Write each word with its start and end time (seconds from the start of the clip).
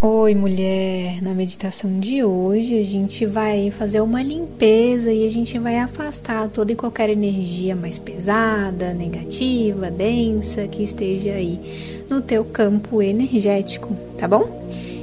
Oi, 0.00 0.32
mulher! 0.32 1.20
Na 1.20 1.34
meditação 1.34 1.98
de 1.98 2.22
hoje 2.22 2.80
a 2.80 2.84
gente 2.84 3.26
vai 3.26 3.72
fazer 3.72 4.00
uma 4.00 4.22
limpeza 4.22 5.12
e 5.12 5.26
a 5.26 5.30
gente 5.30 5.58
vai 5.58 5.76
afastar 5.76 6.48
toda 6.50 6.70
e 6.70 6.76
qualquer 6.76 7.10
energia 7.10 7.74
mais 7.74 7.98
pesada, 7.98 8.94
negativa, 8.94 9.90
densa 9.90 10.68
que 10.68 10.84
esteja 10.84 11.32
aí 11.32 12.04
no 12.08 12.20
teu 12.20 12.44
campo 12.44 13.02
energético, 13.02 13.92
tá 14.16 14.28
bom? 14.28 14.62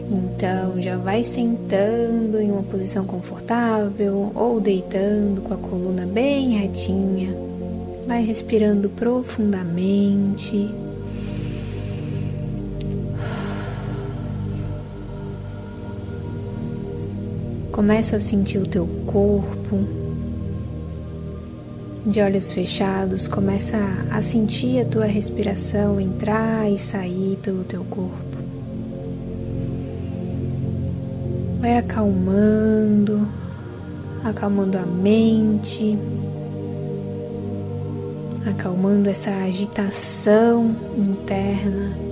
Então 0.09 0.81
já 0.81 0.95
vai 0.95 1.25
sentando 1.25 2.39
em 2.39 2.49
uma 2.49 2.63
posição 2.63 3.03
confortável 3.03 4.31
ou 4.33 4.61
deitando 4.61 5.41
com 5.41 5.53
a 5.55 5.57
coluna 5.57 6.05
bem 6.05 6.59
retinha. 6.59 7.35
Vai 8.07 8.23
respirando 8.23 8.87
profundamente. 8.87 10.84
Começa 17.75 18.15
a 18.15 18.21
sentir 18.21 18.57
o 18.57 18.65
teu 18.65 18.87
corpo. 19.05 19.83
De 22.05 22.21
olhos 22.21 22.49
fechados, 22.53 23.27
começa 23.27 23.77
a 24.09 24.21
sentir 24.21 24.79
a 24.79 24.85
tua 24.85 25.03
respiração 25.03 25.99
entrar 25.99 26.71
e 26.71 26.79
sair 26.79 27.37
pelo 27.43 27.65
teu 27.65 27.83
corpo. 27.83 28.37
Vai 31.59 31.77
acalmando, 31.77 33.27
acalmando 34.23 34.77
a 34.77 34.85
mente, 34.85 35.99
acalmando 38.49 39.09
essa 39.09 39.31
agitação 39.31 40.73
interna. 40.97 42.04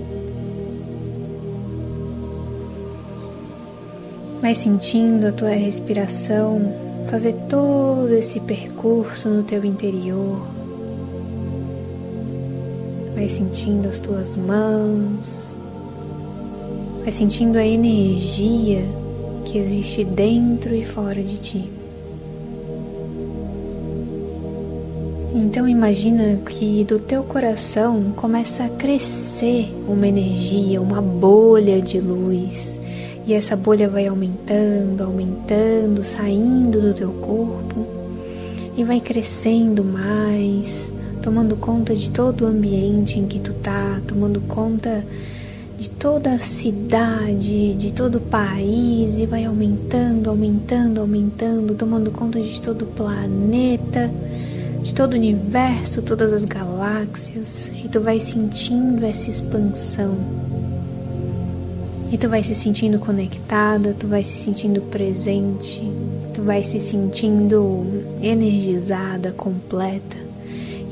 Vai 4.44 4.54
sentindo 4.54 5.28
a 5.28 5.32
tua 5.32 5.54
respiração 5.54 6.60
fazer 7.10 7.32
todo 7.48 8.12
esse 8.12 8.38
percurso 8.40 9.30
no 9.30 9.42
teu 9.42 9.64
interior. 9.64 10.38
Vai 13.14 13.26
sentindo 13.26 13.88
as 13.88 13.98
tuas 13.98 14.36
mãos. 14.36 15.56
Vai 17.02 17.10
sentindo 17.10 17.56
a 17.56 17.64
energia 17.64 18.84
que 19.46 19.56
existe 19.56 20.04
dentro 20.04 20.74
e 20.74 20.84
fora 20.84 21.22
de 21.22 21.38
ti. 21.38 21.70
Então 25.34 25.66
imagina 25.66 26.36
que 26.36 26.84
do 26.84 26.98
teu 26.98 27.22
coração 27.22 28.12
começa 28.14 28.64
a 28.64 28.68
crescer 28.68 29.74
uma 29.88 30.06
energia, 30.06 30.82
uma 30.82 31.00
bolha 31.00 31.80
de 31.80 31.98
luz 31.98 32.83
e 33.26 33.32
essa 33.32 33.56
bolha 33.56 33.88
vai 33.88 34.06
aumentando, 34.06 35.02
aumentando, 35.02 36.04
saindo 36.04 36.80
do 36.80 36.92
teu 36.92 37.10
corpo 37.10 37.86
e 38.76 38.84
vai 38.84 39.00
crescendo 39.00 39.82
mais, 39.82 40.92
tomando 41.22 41.56
conta 41.56 41.94
de 41.94 42.10
todo 42.10 42.42
o 42.42 42.46
ambiente 42.46 43.18
em 43.18 43.26
que 43.26 43.38
tu 43.38 43.54
tá, 43.54 44.00
tomando 44.06 44.40
conta 44.42 45.04
de 45.78 45.88
toda 45.88 46.32
a 46.32 46.38
cidade, 46.38 47.74
de 47.74 47.92
todo 47.92 48.16
o 48.16 48.20
país 48.20 49.18
e 49.18 49.24
vai 49.24 49.44
aumentando, 49.44 50.28
aumentando, 50.28 51.00
aumentando, 51.00 51.74
tomando 51.74 52.10
conta 52.10 52.40
de 52.40 52.60
todo 52.60 52.82
o 52.82 52.86
planeta, 52.86 54.10
de 54.82 54.92
todo 54.92 55.14
o 55.14 55.16
universo, 55.16 56.02
todas 56.02 56.32
as 56.32 56.44
galáxias, 56.44 57.72
e 57.82 57.88
tu 57.88 58.00
vai 58.00 58.20
sentindo 58.20 59.04
essa 59.04 59.30
expansão 59.30 60.14
e 62.14 62.16
tu 62.16 62.28
vai 62.28 62.44
se 62.44 62.54
sentindo 62.54 63.00
conectada, 63.00 63.92
tu 63.92 64.06
vai 64.06 64.22
se 64.22 64.36
sentindo 64.36 64.80
presente, 64.82 65.82
tu 66.32 66.42
vai 66.42 66.62
se 66.62 66.78
sentindo 66.78 67.84
energizada, 68.22 69.32
completa. 69.32 70.16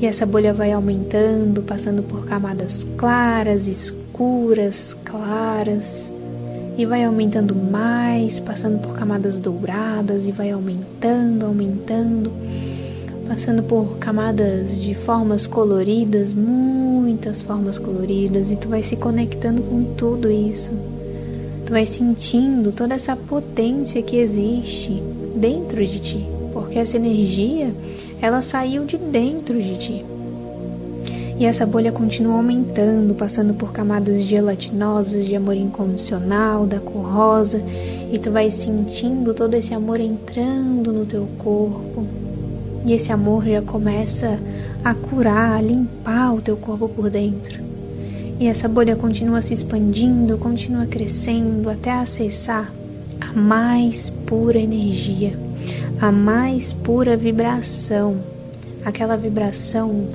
E 0.01 0.05
essa 0.05 0.25
bolha 0.25 0.53
vai 0.53 0.73
aumentando, 0.73 1.61
passando 1.61 2.03
por 2.03 2.25
camadas 2.25 2.85
claras, 2.97 3.67
escuras, 3.69 4.97
claras. 5.05 6.11
E 6.77 6.85
vai 6.85 7.05
aumentando 7.05 7.55
mais, 7.55 8.41
passando 8.41 8.79
por 8.79 8.93
camadas 8.93 9.37
douradas 9.37 10.27
e 10.27 10.31
vai 10.33 10.51
aumentando, 10.51 11.45
aumentando, 11.45 12.33
passando 13.29 13.63
por 13.63 13.97
camadas 13.97 14.81
de 14.81 14.93
formas 14.93 15.47
coloridas, 15.47 16.33
muitas 16.33 17.41
formas 17.41 17.77
coloridas, 17.77 18.51
e 18.51 18.57
tu 18.57 18.67
vai 18.67 18.83
se 18.83 18.97
conectando 18.97 19.61
com 19.61 19.85
tudo 19.95 20.29
isso. 20.29 20.92
Vai 21.73 21.87
sentindo 21.87 22.71
toda 22.71 22.93
essa 22.93 23.15
potência 23.15 23.99
que 24.03 24.17
existe 24.17 25.01
dentro 25.35 25.83
de 25.83 25.99
ti, 25.99 26.23
porque 26.53 26.77
essa 26.77 26.97
energia, 26.97 27.73
ela 28.21 28.43
saiu 28.43 28.85
de 28.85 28.95
dentro 28.95 29.59
de 29.59 29.79
ti. 29.79 30.05
E 31.39 31.43
essa 31.47 31.65
bolha 31.65 31.91
continua 31.91 32.35
aumentando, 32.35 33.15
passando 33.15 33.55
por 33.55 33.71
camadas 33.71 34.21
gelatinosas 34.21 35.25
de 35.25 35.35
amor 35.35 35.57
incondicional, 35.57 36.67
da 36.67 36.79
cor 36.79 37.11
rosa, 37.11 37.59
e 38.11 38.19
tu 38.19 38.29
vai 38.29 38.51
sentindo 38.51 39.33
todo 39.33 39.55
esse 39.55 39.73
amor 39.73 39.99
entrando 39.99 40.93
no 40.93 41.07
teu 41.07 41.27
corpo. 41.39 42.05
E 42.85 42.93
esse 42.93 43.11
amor 43.11 43.47
já 43.47 43.63
começa 43.63 44.39
a 44.85 44.93
curar, 44.93 45.57
a 45.57 45.61
limpar 45.61 46.35
o 46.35 46.41
teu 46.41 46.55
corpo 46.55 46.87
por 46.87 47.09
dentro. 47.09 47.72
E 48.39 48.47
essa 48.47 48.67
bolha 48.67 48.95
continua 48.95 49.41
se 49.41 49.53
expandindo, 49.53 50.37
continua 50.37 50.85
crescendo 50.85 51.69
até 51.69 51.91
acessar 51.91 52.71
a 53.21 53.39
mais 53.39 54.09
pura 54.09 54.59
energia, 54.59 55.37
a 56.01 56.11
mais 56.11 56.73
pura 56.73 57.15
vibração, 57.15 58.17
aquela 58.83 59.15
vibração 59.15 60.07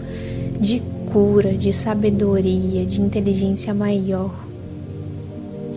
de 0.61 0.83
cura, 1.13 1.55
de 1.55 1.73
sabedoria, 1.73 2.85
de 2.85 3.01
inteligência 3.01 3.73
maior. 3.73 4.35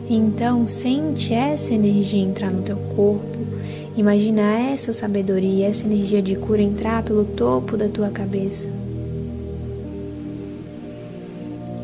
Então, 0.10 0.68
sente 0.68 1.34
essa 1.34 1.74
energia 1.74 2.22
entrar 2.22 2.52
no 2.52 2.64
teu 2.64 2.76
corpo. 2.96 3.40
Imagina 3.96 4.42
essa 4.42 4.92
sabedoria, 4.92 5.68
essa 5.68 5.86
energia 5.86 6.22
de 6.22 6.36
cura 6.36 6.62
entrar 6.62 7.04
pelo 7.04 7.24
topo 7.24 7.78
da 7.78 7.88
tua 7.88 8.10
cabeça 8.10 8.68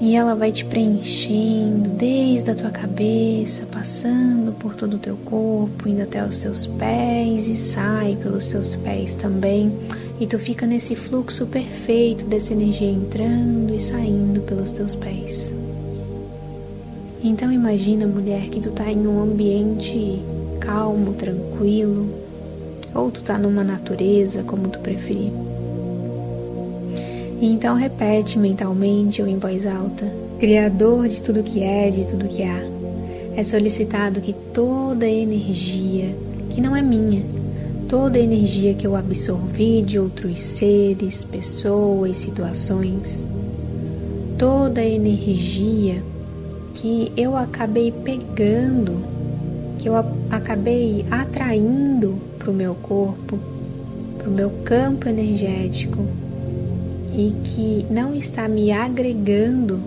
e 0.07 0.16
ela 0.16 0.35
vai 0.35 0.53
te 0.53 0.63
preenchendo 0.63 1.90
desde 1.90 2.50
a 2.50 2.56
tua 2.56 2.69
cabeça, 2.69 3.66
passando 3.69 4.53
por 4.53 4.73
todo 4.73 4.94
o 4.94 4.97
teu 4.97 5.18
corpo, 5.18 5.85
indo 5.85 6.01
até 6.01 6.23
os 6.23 6.38
teus 6.38 6.66
pés 6.66 7.50
e 7.50 7.57
sai 7.57 8.16
pelos 8.16 8.47
teus 8.47 8.73
pés 8.73 9.13
também. 9.13 9.69
E 10.18 10.25
tu 10.25 10.40
fica 10.40 10.66
nesse 10.66 10.95
fluxo 10.95 11.45
perfeito 11.47 12.23
dessa 12.23 12.53
energia 12.53 12.90
entrando 12.90 13.75
e 13.75 13.81
saindo 13.81 14.40
pelos 14.44 14.72
teus 14.72 14.95
pés. 14.95 15.53
Então 17.22 17.51
imagina, 17.51 18.07
mulher, 18.07 18.44
que 18.44 18.62
tu 18.62 18.72
tá 18.72 18.89
em 18.89 19.06
um 19.06 19.22
ambiente 19.22 20.22
calmo, 20.62 21.12
tranquilo, 21.16 22.09
ou 22.95 23.12
tu 23.12 23.22
tá 23.24 23.38
numa 23.38 23.62
natureza, 23.62 24.41
como 24.41 24.69
tu 24.69 24.79
preferir. 24.79 25.34
E 27.40 27.46
então 27.46 27.75
repete 27.75 28.40
mentalmente 28.40 29.22
ou 29.22 29.28
em 29.28 29.38
voz 29.38 29.66
alta: 29.66 30.06
Criador 30.40 31.08
de 31.08 31.22
tudo 31.22 31.44
que 31.44 31.62
é, 31.62 31.90
de 31.90 32.06
tudo 32.06 32.28
que 32.28 32.44
há. 32.44 32.62
É 33.36 33.44
solicitado 33.44 34.20
que 34.20 34.34
toda 34.34 35.08
energia, 35.08 36.16
que 36.50 36.59
não 36.59 36.75
é 36.75 36.81
minha, 36.81 37.24
toda 37.88 38.18
energia 38.18 38.74
que 38.74 38.88
eu 38.88 38.96
absorvi 38.96 39.84
de 39.84 40.00
outros 40.00 40.40
seres, 40.40 41.24
pessoas, 41.24 42.18
situações, 42.18 43.28
toda 44.40 44.84
energia 44.84 46.02
que 46.74 47.12
eu 47.16 47.38
acabei 47.38 47.92
pegando, 47.92 48.98
que 49.78 49.88
eu 49.88 49.94
acabei 50.31 51.06
atraindo 51.12 52.16
para 52.40 52.50
o 52.50 52.54
meu 52.54 52.74
corpo, 52.74 53.38
para 54.18 54.28
o 54.28 54.33
meu 54.33 54.50
campo 54.63 55.07
energético, 55.07 56.04
e 57.18 57.34
que 57.44 57.86
não 57.90 58.14
está 58.14 58.48
me 58.48 58.72
agregando 58.72 59.80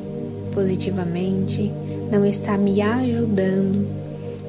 positivamente, 0.53 1.71
não 2.11 2.27
está 2.27 2.59
me 2.59 2.83
ajudando, 2.83 3.87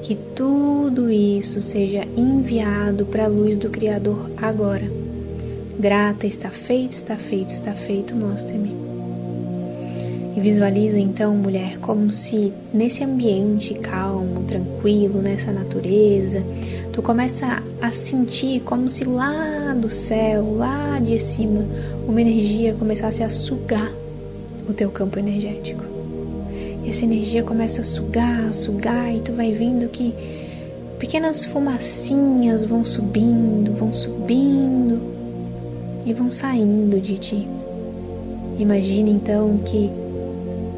que 0.02 0.16
tudo 0.36 1.12
isso 1.12 1.62
seja 1.62 2.04
enviado 2.18 3.06
para 3.06 3.26
a 3.26 3.28
luz 3.28 3.56
do 3.56 3.70
Criador 3.70 4.32
agora. 4.36 4.90
Grata, 5.80 6.26
está 6.26 6.50
feito, 6.50 6.94
está 6.94 7.16
feito, 7.16 7.50
está 7.50 7.74
feito, 7.74 8.16
mostre-me. 8.16 8.76
E 10.36 10.40
visualiza 10.40 10.98
então, 10.98 11.36
mulher, 11.36 11.78
como 11.80 12.12
se 12.12 12.52
nesse 12.74 13.04
ambiente 13.04 13.76
calmo, 13.76 14.44
tranquilo, 14.48 15.22
nessa 15.22 15.52
natureza, 15.52 16.42
tu 16.92 17.04
começa 17.04 17.62
a 17.80 17.92
sentir 17.92 18.62
como 18.62 18.90
se 18.90 19.04
lá 19.04 19.61
do 19.74 19.90
céu, 19.90 20.56
lá 20.58 21.00
de 21.00 21.20
cima, 21.20 21.66
uma 22.08 22.22
energia 22.22 22.74
começasse 22.74 23.24
a 23.24 23.30
sugar 23.30 23.92
o 24.68 24.74
teu 24.74 24.90
campo 24.90 25.20
energético. 25.20 25.84
E 26.84 26.90
essa 26.90 27.06
energia 27.06 27.44
começa 27.44 27.82
a 27.82 27.84
sugar, 27.84 28.48
a 28.50 28.54
sugar, 28.54 29.14
e 29.16 29.20
tu 29.20 29.34
vai 29.34 29.52
vendo 29.52 29.90
que 29.90 30.14
pequenas 30.98 31.46
fumacinhas 31.46 32.64
vão 32.64 32.84
subindo, 32.84 33.74
vão 33.74 33.94
subindo 33.94 35.02
e 36.06 36.14
vão 36.14 36.32
saindo 36.32 37.00
de 37.00 37.18
ti. 37.18 37.48
Imagine 38.58 39.12
então 39.12 39.60
que 39.66 39.90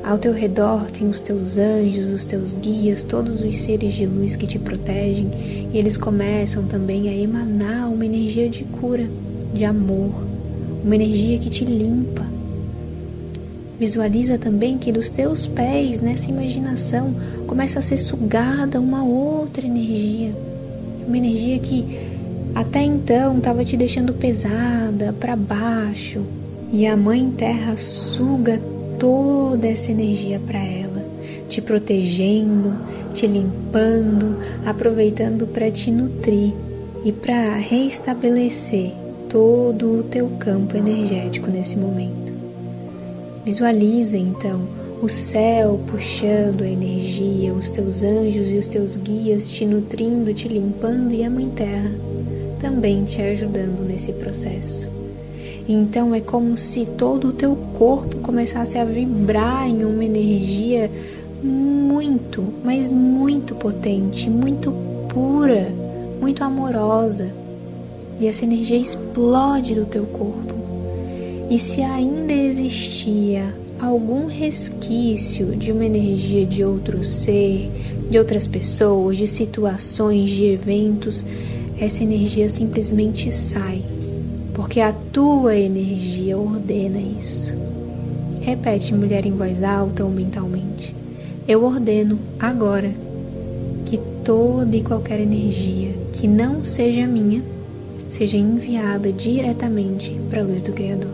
ao 0.03 0.17
teu 0.17 0.33
redor 0.33 0.91
tem 0.91 1.07
os 1.07 1.21
teus 1.21 1.57
anjos, 1.57 2.13
os 2.13 2.25
teus 2.25 2.53
guias, 2.53 3.03
todos 3.03 3.41
os 3.41 3.57
seres 3.57 3.93
de 3.93 4.05
luz 4.05 4.35
que 4.35 4.45
te 4.45 4.59
protegem, 4.59 5.29
e 5.71 5.77
eles 5.77 5.95
começam 5.95 6.63
também 6.63 7.07
a 7.07 7.15
emanar 7.15 7.89
uma 7.89 8.05
energia 8.05 8.49
de 8.49 8.65
cura, 8.65 9.07
de 9.53 9.63
amor, 9.63 10.13
uma 10.83 10.95
energia 10.95 11.39
que 11.39 11.49
te 11.49 11.63
limpa. 11.63 12.25
Visualiza 13.79 14.37
também 14.37 14.77
que 14.77 14.91
dos 14.91 15.09
teus 15.09 15.45
pés, 15.45 15.99
nessa 16.01 16.29
imaginação, 16.29 17.15
começa 17.47 17.79
a 17.79 17.81
ser 17.81 17.97
sugada 17.97 18.81
uma 18.81 19.03
outra 19.05 19.65
energia, 19.65 20.31
uma 21.07 21.17
energia 21.17 21.57
que 21.59 22.11
até 22.53 22.83
então 22.83 23.37
estava 23.37 23.63
te 23.63 23.77
deixando 23.77 24.13
pesada, 24.13 25.13
para 25.17 25.35
baixo, 25.35 26.21
e 26.71 26.85
a 26.85 26.95
Mãe 26.97 27.31
Terra 27.37 27.77
suga 27.77 28.59
toda 28.99 29.67
essa 29.67 29.91
energia 29.91 30.39
para 30.45 30.59
ela, 30.59 31.03
te 31.49 31.61
protegendo, 31.61 32.73
te 33.13 33.27
limpando, 33.27 34.37
aproveitando 34.65 35.47
para 35.47 35.69
te 35.71 35.91
nutrir 35.91 36.53
e 37.03 37.11
para 37.11 37.55
reestabelecer 37.55 38.91
todo 39.29 39.99
o 39.99 40.03
teu 40.03 40.27
campo 40.39 40.77
energético 40.77 41.49
nesse 41.49 41.77
momento. 41.77 42.31
Visualiza 43.45 44.17
então 44.17 44.61
o 45.01 45.09
céu 45.09 45.79
puxando 45.87 46.63
a 46.63 46.69
energia, 46.69 47.53
os 47.53 47.69
teus 47.69 48.03
anjos 48.03 48.49
e 48.49 48.57
os 48.57 48.67
teus 48.67 48.95
guias 48.95 49.49
te 49.51 49.65
nutrindo, 49.65 50.33
te 50.33 50.47
limpando 50.47 51.13
e 51.13 51.23
a 51.23 51.29
Mãe 51.29 51.49
Terra 51.49 51.91
também 52.61 53.03
te 53.03 53.21
ajudando 53.21 53.85
nesse 53.85 54.13
processo. 54.13 54.92
Então 55.67 56.13
é 56.13 56.19
como 56.19 56.57
se 56.57 56.85
todo 56.85 57.29
o 57.29 57.33
teu 57.33 57.55
corpo 57.77 58.17
começasse 58.17 58.77
a 58.77 58.83
vibrar 58.83 59.67
em 59.67 59.85
uma 59.85 60.03
energia 60.03 60.91
muito, 61.41 62.43
mas 62.63 62.91
muito 62.91 63.55
potente, 63.55 64.29
muito 64.29 64.73
pura, 65.07 65.69
muito 66.19 66.43
amorosa. 66.43 67.29
E 68.19 68.27
essa 68.27 68.43
energia 68.43 68.77
explode 68.77 69.73
do 69.75 69.85
teu 69.85 70.05
corpo. 70.05 70.53
E 71.49 71.57
se 71.57 71.81
ainda 71.81 72.33
existia 72.33 73.53
algum 73.79 74.27
resquício 74.27 75.55
de 75.55 75.71
uma 75.71 75.85
energia 75.85 76.45
de 76.45 76.63
outro 76.63 77.03
ser, 77.05 77.69
de 78.09 78.17
outras 78.17 78.47
pessoas, 78.47 79.17
de 79.17 79.27
situações, 79.27 80.29
de 80.29 80.45
eventos, 80.45 81.23
essa 81.79 82.03
energia 82.03 82.49
simplesmente 82.49 83.31
sai 83.31 83.81
porque 84.53 84.79
a 84.79 84.93
tua 85.11 85.55
energia 85.55 86.37
ordena 86.37 86.99
isso. 86.99 87.55
Repete, 88.41 88.93
mulher, 88.93 89.25
em 89.25 89.31
voz 89.31 89.63
alta 89.63 90.03
ou 90.03 90.11
mentalmente. 90.11 90.95
Eu 91.47 91.63
ordeno 91.63 92.19
agora 92.39 92.91
que 93.85 93.97
toda 94.23 94.75
e 94.75 94.83
qualquer 94.83 95.19
energia 95.19 95.93
que 96.13 96.27
não 96.27 96.63
seja 96.63 97.07
minha 97.07 97.41
seja 98.11 98.37
enviada 98.37 99.11
diretamente 99.11 100.11
para 100.29 100.41
a 100.41 100.43
luz 100.43 100.61
do 100.61 100.71
Criador. 100.71 101.09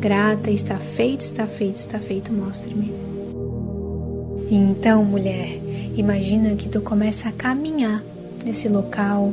Grata, 0.00 0.50
está 0.50 0.76
feito, 0.76 1.22
está 1.22 1.46
feito, 1.46 1.76
está 1.76 1.98
feito, 1.98 2.32
mostre-me. 2.32 2.92
Então, 4.50 5.04
mulher, 5.04 5.58
imagina 5.96 6.54
que 6.54 6.68
tu 6.68 6.80
começa 6.80 7.28
a 7.28 7.32
caminhar 7.32 8.02
nesse 8.44 8.68
local 8.68 9.32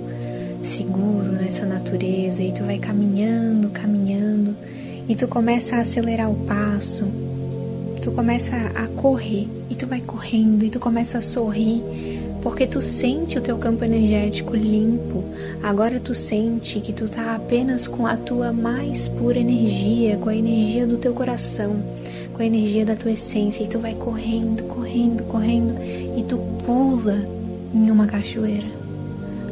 seguro 0.64 1.32
nessa 1.32 1.66
natureza 1.66 2.44
e 2.44 2.52
tu 2.52 2.64
vai 2.64 2.78
caminhando, 2.78 3.70
caminhando 3.70 4.56
e 5.08 5.16
tu 5.16 5.28
começa 5.28 5.78
a 5.78 5.82
acelerar 5.82 6.30
o 6.30 6.36
passo, 6.46 7.08
tu 8.02 8.12
começa 8.12 8.56
a 8.76 8.88
correr 8.88 9.48
e 9.70 9.76
tu 9.76 9.88
vai 9.88 10.02
correndo 10.02 10.64
e 10.64 10.70
tu 10.70 10.80
começa 10.80 11.18
a 11.18 11.22
sorrir 11.22 11.82
porque 12.42 12.66
tu 12.66 12.82
sente 12.82 13.38
o 13.38 13.42
teu 13.42 13.58
campo 13.58 13.84
energético 13.84 14.56
limpo. 14.56 15.24
Agora 15.62 16.00
tu 16.00 16.16
sente 16.16 16.80
que 16.80 16.92
tu 16.92 17.08
tá 17.08 17.36
apenas 17.36 17.88
com 17.88 18.08
a 18.08 18.18
tua 18.18 18.52
mais 18.52 19.08
pura 19.08 19.38
energia, 19.38 20.18
com 20.18 20.30
a 20.30 20.36
energia 20.36 20.88
do 20.88 20.98
teu 20.98 21.14
coração, 21.14 21.76
com 22.34 22.42
a 22.42 22.46
energia 22.46 22.84
da 22.84 22.96
tua 22.96 23.12
essência 23.12 23.64
e 23.64 23.68
tu 23.68 23.78
vai 23.78 23.94
correndo, 23.94 24.64
correndo, 24.64 25.24
correndo 25.26 25.76
e 26.18 26.24
tu 26.24 26.38
pula 26.66 27.20
em 27.76 27.92
uma 27.92 28.08
cachoeira 28.08 28.81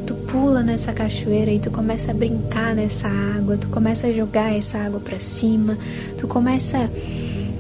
tu 0.10 0.16
pula 0.16 0.64
nessa 0.64 0.92
cachoeira 0.92 1.52
e 1.52 1.60
tu 1.60 1.70
começa 1.70 2.10
a 2.10 2.16
brincar 2.16 2.74
nessa 2.74 3.08
água, 3.08 3.58
tu 3.58 3.68
começa 3.68 4.08
a 4.08 4.12
jogar 4.12 4.58
essa 4.58 4.80
água 4.80 5.00
para 5.00 5.20
cima, 5.20 5.78
tu 6.18 6.28
começa 6.28 6.90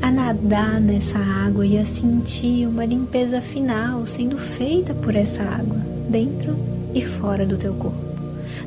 a 0.01 0.09
nadar 0.09 0.81
nessa 0.81 1.19
água 1.19 1.63
e 1.63 1.77
a 1.77 1.85
sentir 1.85 2.65
uma 2.65 2.83
limpeza 2.85 3.39
final 3.39 4.07
sendo 4.07 4.35
feita 4.39 4.95
por 4.95 5.15
essa 5.15 5.43
água, 5.43 5.77
dentro 6.09 6.57
e 6.91 7.05
fora 7.05 7.45
do 7.45 7.55
teu 7.55 7.75
corpo. 7.75 8.03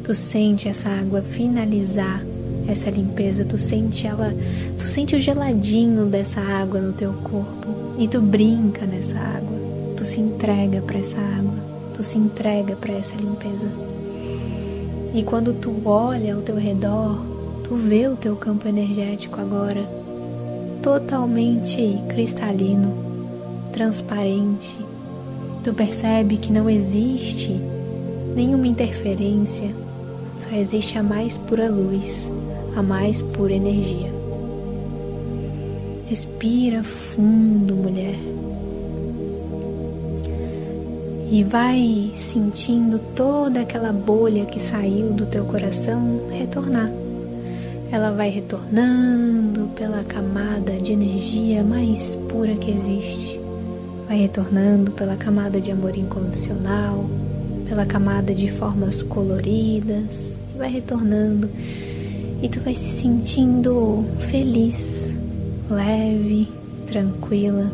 Tu 0.05 0.15
sente 0.15 0.69
essa 0.69 0.89
água 0.89 1.21
finalizar 1.21 2.23
essa 2.69 2.89
limpeza, 2.89 3.45
tu 3.45 3.59
sente 3.59 4.07
ela, 4.07 4.33
tu 4.79 4.87
sente 4.87 5.17
o 5.17 5.21
geladinho 5.21 6.07
dessa 6.07 6.41
água 6.41 6.81
no 6.81 6.93
teu 6.93 7.13
corpo 7.15 7.97
e 7.99 8.07
tu 8.07 8.21
brinca 8.21 8.87
nessa 8.87 9.19
água, 9.19 9.59
tu 9.97 10.05
se 10.05 10.21
entrega 10.21 10.81
para 10.83 11.01
essa 11.01 11.19
água 11.19 11.72
tu 11.93 12.03
se 12.03 12.19
entrega 12.19 12.75
para 12.77 12.93
essa 12.93 13.17
limpeza. 13.17 13.69
E 15.15 15.23
quando 15.23 15.53
tu 15.53 15.83
olha 15.85 16.35
ao 16.35 16.43
teu 16.43 16.57
redor, 16.57 17.23
tu 17.65 17.77
vê 17.77 18.09
o 18.09 18.17
teu 18.17 18.35
campo 18.35 18.67
energético 18.67 19.41
agora 19.41 19.83
totalmente 20.83 21.99
cristalino, 22.09 22.93
transparente. 23.73 24.77
Tu 25.63 25.73
percebe 25.73 26.39
que 26.39 26.53
não 26.53 26.69
existe 26.69 27.61
nenhuma 28.35 28.67
interferência, 28.67 29.71
só 30.41 30.57
existe 30.57 30.99
a 30.99 31.03
mais 31.03 31.39
pura 31.39 31.71
luz, 31.71 32.33
a 32.77 32.83
mais 32.83 33.23
pura 33.23 33.53
energia. 33.53 34.11
Respira 36.09 36.83
fundo, 36.83 37.77
mulher 37.77 38.19
e 41.33 41.43
vai 41.43 42.13
sentindo 42.15 42.99
toda 43.17 43.63
aquela 43.63 43.91
bolha 43.91 44.45
que 44.45 44.61
saiu 44.61 45.15
do 45.15 45.25
teu 45.25 45.47
coração 45.47 46.21
retornar. 46.31 46.93
Ela 47.91 48.11
vai 48.11 48.29
retornando 48.29 49.69
pela 49.69 50.05
camada 50.05 50.73
de 50.73 50.93
energia 50.93 51.65
mais 51.65 52.17
pura 52.29 52.55
que 52.57 52.71
existe. 52.71 53.41
Vai 54.07 54.19
retornando 54.19 54.91
pela 54.91 55.17
camada 55.17 55.59
de 55.59 55.71
amor 55.73 55.97
incondicional, 55.97 57.07
pela 57.67 57.87
camada 57.87 58.35
de 58.35 58.53
formas 58.53 59.03
coloridas, 59.03 60.37
vai 60.59 60.69
retornando 60.69 61.49
e 62.43 62.49
tu 62.51 62.61
vai 62.61 62.75
se 62.75 62.91
sentindo 62.91 64.05
feliz, 64.21 65.11
leve, 65.71 66.47
tranquila 66.87 67.73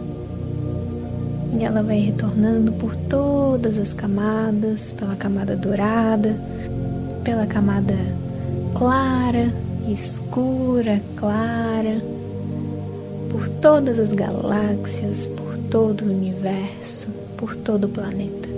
e 1.57 1.64
ela 1.64 1.83
vai 1.83 1.99
retornando 1.99 2.73
por 2.73 2.95
todas 2.95 3.78
as 3.78 3.95
camadas, 3.95 4.93
pela 4.93 5.17
camada 5.17 5.57
dourada, 5.57 6.37
pela 7.25 7.47
camada 7.47 7.95
clara, 8.75 9.52
escura, 9.88 11.00
clara, 11.17 12.02
por 13.31 13.49
todas 13.61 13.99
as 13.99 14.12
galáxias, 14.12 15.26
por 15.26 15.57
todo 15.71 16.02
o 16.02 16.11
universo, 16.11 17.09
por 17.37 17.57
todo 17.57 17.85
o 17.85 17.88
planeta. 17.88 18.49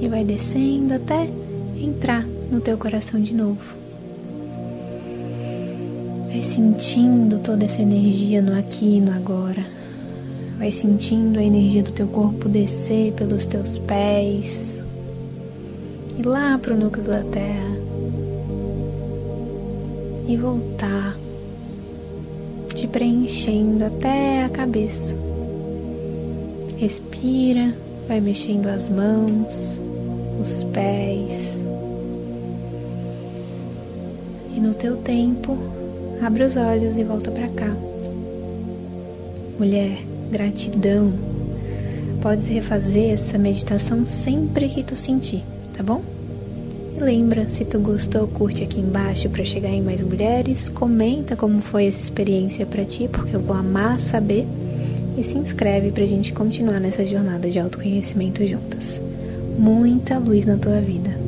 E 0.00 0.08
vai 0.08 0.24
descendo 0.24 0.94
até 0.94 1.28
entrar 1.76 2.24
no 2.50 2.60
teu 2.60 2.76
coração 2.76 3.20
de 3.20 3.34
novo. 3.34 3.76
Vai 6.26 6.42
sentindo 6.42 7.38
toda 7.38 7.64
essa 7.64 7.82
energia 7.82 8.40
no 8.40 8.58
aqui 8.58 8.96
e 8.96 9.00
no 9.00 9.12
agora 9.12 9.79
Vai 10.60 10.70
sentindo 10.70 11.38
a 11.38 11.42
energia 11.42 11.82
do 11.82 11.90
teu 11.90 12.06
corpo 12.06 12.46
descer 12.46 13.14
pelos 13.14 13.46
teus 13.46 13.78
pés 13.78 14.78
e 16.18 16.22
lá 16.22 16.58
para 16.58 16.74
o 16.74 16.76
núcleo 16.76 17.06
da 17.06 17.22
terra 17.22 17.78
e 20.28 20.36
voltar 20.36 21.16
te 22.74 22.86
preenchendo 22.86 23.86
até 23.86 24.44
a 24.44 24.50
cabeça. 24.50 25.16
Respira, 26.76 27.74
vai 28.06 28.20
mexendo 28.20 28.66
as 28.66 28.86
mãos, 28.90 29.80
os 30.42 30.62
pés. 30.64 31.62
E 34.54 34.60
no 34.60 34.74
teu 34.74 34.98
tempo, 34.98 35.56
abre 36.20 36.44
os 36.44 36.54
olhos 36.54 36.98
e 36.98 37.02
volta 37.02 37.30
para 37.30 37.48
cá. 37.48 37.74
Mulher, 39.58 40.10
gratidão. 40.30 41.12
Podes 42.22 42.48
refazer 42.48 43.12
essa 43.12 43.38
meditação 43.38 44.06
sempre 44.06 44.68
que 44.68 44.82
tu 44.82 44.96
sentir, 44.96 45.42
tá 45.76 45.82
bom? 45.82 46.02
E 46.96 47.02
lembra, 47.02 47.48
se 47.48 47.64
tu 47.64 47.78
gostou, 47.78 48.26
curte 48.28 48.62
aqui 48.62 48.78
embaixo 48.78 49.28
para 49.30 49.44
chegar 49.44 49.70
em 49.70 49.82
mais 49.82 50.02
mulheres, 50.02 50.68
comenta 50.68 51.34
como 51.34 51.60
foi 51.60 51.86
essa 51.86 52.02
experiência 52.02 52.66
para 52.66 52.84
ti, 52.84 53.08
porque 53.10 53.34
eu 53.34 53.40
vou 53.40 53.56
amar 53.56 54.00
saber 54.00 54.46
e 55.16 55.24
se 55.24 55.36
inscreve 55.36 55.90
pra 55.90 56.06
gente 56.06 56.32
continuar 56.32 56.80
nessa 56.80 57.04
jornada 57.04 57.50
de 57.50 57.58
autoconhecimento 57.58 58.46
juntas. 58.46 59.00
Muita 59.58 60.18
luz 60.18 60.46
na 60.46 60.56
tua 60.56 60.80
vida. 60.80 61.19